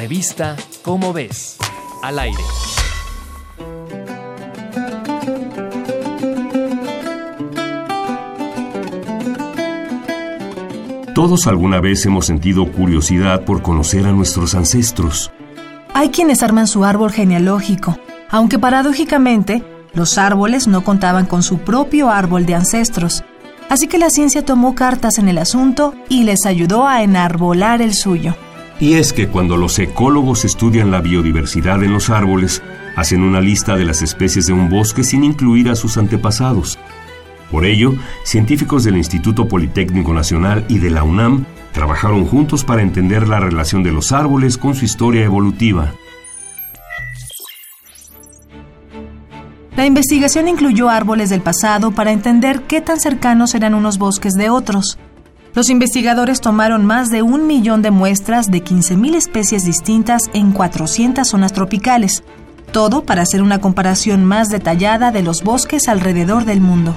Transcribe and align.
Revista 0.00 0.56
Cómo 0.80 1.12
ves, 1.12 1.58
al 2.02 2.18
aire. 2.20 2.38
Todos 11.14 11.46
alguna 11.46 11.82
vez 11.82 12.06
hemos 12.06 12.24
sentido 12.24 12.72
curiosidad 12.72 13.44
por 13.44 13.60
conocer 13.60 14.06
a 14.06 14.12
nuestros 14.12 14.54
ancestros. 14.54 15.30
Hay 15.92 16.08
quienes 16.08 16.42
arman 16.42 16.66
su 16.66 16.86
árbol 16.86 17.12
genealógico, 17.12 17.98
aunque 18.30 18.58
paradójicamente 18.58 19.62
los 19.92 20.16
árboles 20.16 20.66
no 20.66 20.82
contaban 20.82 21.26
con 21.26 21.42
su 21.42 21.58
propio 21.58 22.08
árbol 22.08 22.46
de 22.46 22.54
ancestros. 22.54 23.22
Así 23.68 23.86
que 23.86 23.98
la 23.98 24.08
ciencia 24.08 24.46
tomó 24.46 24.74
cartas 24.74 25.18
en 25.18 25.28
el 25.28 25.36
asunto 25.36 25.92
y 26.08 26.22
les 26.22 26.46
ayudó 26.46 26.86
a 26.86 27.02
enarbolar 27.02 27.82
el 27.82 27.92
suyo. 27.92 28.34
Y 28.80 28.94
es 28.94 29.12
que 29.12 29.28
cuando 29.28 29.58
los 29.58 29.78
ecólogos 29.78 30.46
estudian 30.46 30.90
la 30.90 31.02
biodiversidad 31.02 31.84
en 31.84 31.92
los 31.92 32.08
árboles, 32.08 32.62
hacen 32.96 33.22
una 33.22 33.40
lista 33.40 33.76
de 33.76 33.84
las 33.84 34.00
especies 34.00 34.46
de 34.46 34.54
un 34.54 34.70
bosque 34.70 35.04
sin 35.04 35.22
incluir 35.22 35.68
a 35.68 35.76
sus 35.76 35.98
antepasados. 35.98 36.78
Por 37.50 37.66
ello, 37.66 37.94
científicos 38.24 38.84
del 38.84 38.96
Instituto 38.96 39.48
Politécnico 39.48 40.14
Nacional 40.14 40.64
y 40.68 40.78
de 40.78 40.90
la 40.90 41.02
UNAM 41.02 41.44
trabajaron 41.72 42.24
juntos 42.24 42.64
para 42.64 42.82
entender 42.82 43.28
la 43.28 43.38
relación 43.38 43.82
de 43.82 43.92
los 43.92 44.12
árboles 44.12 44.56
con 44.56 44.74
su 44.74 44.86
historia 44.86 45.24
evolutiva. 45.24 45.92
La 49.76 49.86
investigación 49.86 50.48
incluyó 50.48 50.88
árboles 50.88 51.30
del 51.30 51.40
pasado 51.40 51.90
para 51.90 52.12
entender 52.12 52.62
qué 52.62 52.80
tan 52.80 53.00
cercanos 53.00 53.54
eran 53.54 53.74
unos 53.74 53.98
bosques 53.98 54.34
de 54.34 54.50
otros. 54.50 54.98
Los 55.52 55.68
investigadores 55.68 56.40
tomaron 56.40 56.86
más 56.86 57.10
de 57.10 57.22
un 57.22 57.48
millón 57.48 57.82
de 57.82 57.90
muestras 57.90 58.52
de 58.52 58.62
15.000 58.62 59.16
especies 59.16 59.64
distintas 59.64 60.22
en 60.32 60.52
400 60.52 61.26
zonas 61.26 61.52
tropicales, 61.52 62.22
todo 62.70 63.02
para 63.02 63.22
hacer 63.22 63.42
una 63.42 63.60
comparación 63.60 64.24
más 64.24 64.48
detallada 64.48 65.10
de 65.10 65.22
los 65.22 65.42
bosques 65.42 65.88
alrededor 65.88 66.44
del 66.44 66.60
mundo. 66.60 66.94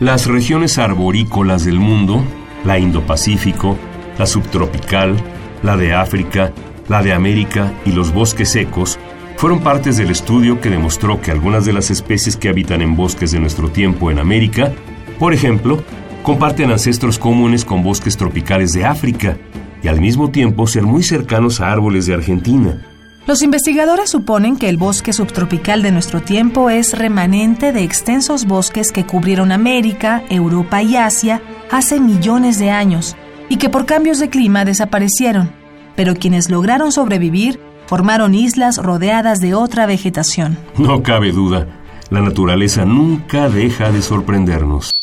Las 0.00 0.26
regiones 0.26 0.76
arborícolas 0.76 1.64
del 1.64 1.80
mundo, 1.80 2.22
la 2.64 2.78
Indo-Pacífico, 2.78 3.78
la 4.18 4.26
subtropical, 4.26 5.16
la 5.62 5.78
de 5.78 5.94
África, 5.94 6.52
la 6.88 7.02
de 7.02 7.14
América 7.14 7.72
y 7.86 7.92
los 7.92 8.12
bosques 8.12 8.50
secos, 8.50 8.98
fueron 9.38 9.60
partes 9.60 9.96
del 9.96 10.10
estudio 10.10 10.60
que 10.60 10.68
demostró 10.68 11.22
que 11.22 11.30
algunas 11.30 11.64
de 11.64 11.72
las 11.72 11.90
especies 11.90 12.36
que 12.36 12.50
habitan 12.50 12.82
en 12.82 12.96
bosques 12.96 13.32
de 13.32 13.40
nuestro 13.40 13.70
tiempo 13.70 14.10
en 14.10 14.18
América, 14.18 14.72
por 15.18 15.32
ejemplo, 15.32 15.82
comparten 16.24 16.70
ancestros 16.70 17.18
comunes 17.18 17.66
con 17.66 17.82
bosques 17.82 18.16
tropicales 18.16 18.72
de 18.72 18.86
África 18.86 19.36
y 19.82 19.88
al 19.88 20.00
mismo 20.00 20.30
tiempo 20.30 20.66
ser 20.66 20.82
muy 20.82 21.02
cercanos 21.02 21.60
a 21.60 21.70
árboles 21.70 22.06
de 22.06 22.14
Argentina. 22.14 22.82
Los 23.26 23.42
investigadores 23.42 24.10
suponen 24.10 24.56
que 24.56 24.70
el 24.70 24.78
bosque 24.78 25.12
subtropical 25.12 25.82
de 25.82 25.92
nuestro 25.92 26.22
tiempo 26.22 26.70
es 26.70 26.98
remanente 26.98 27.72
de 27.72 27.82
extensos 27.82 28.46
bosques 28.46 28.90
que 28.90 29.04
cubrieron 29.04 29.52
América, 29.52 30.24
Europa 30.30 30.82
y 30.82 30.96
Asia 30.96 31.42
hace 31.70 32.00
millones 32.00 32.58
de 32.58 32.70
años 32.70 33.16
y 33.50 33.58
que 33.58 33.68
por 33.68 33.84
cambios 33.84 34.18
de 34.18 34.30
clima 34.30 34.64
desaparecieron, 34.64 35.52
pero 35.94 36.14
quienes 36.14 36.48
lograron 36.48 36.90
sobrevivir 36.90 37.60
formaron 37.86 38.34
islas 38.34 38.78
rodeadas 38.78 39.40
de 39.40 39.52
otra 39.52 39.84
vegetación. 39.84 40.56
No 40.78 41.02
cabe 41.02 41.32
duda, 41.32 41.66
la 42.08 42.22
naturaleza 42.22 42.86
nunca 42.86 43.50
deja 43.50 43.92
de 43.92 44.00
sorprendernos. 44.00 44.93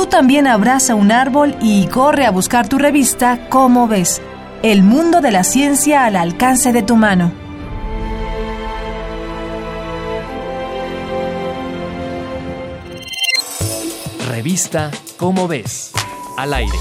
Tú 0.00 0.06
también 0.06 0.46
abraza 0.46 0.94
un 0.94 1.12
árbol 1.12 1.54
y 1.60 1.86
corre 1.86 2.24
a 2.24 2.30
buscar 2.30 2.66
tu 2.66 2.78
revista 2.78 3.50
Cómo 3.50 3.86
ves, 3.86 4.22
el 4.62 4.82
mundo 4.82 5.20
de 5.20 5.30
la 5.30 5.44
ciencia 5.44 6.06
al 6.06 6.16
alcance 6.16 6.72
de 6.72 6.82
tu 6.82 6.96
mano. 6.96 7.30
Revista 14.30 14.90
Cómo 15.18 15.46
ves, 15.46 15.92
al 16.38 16.54
aire. 16.54 16.78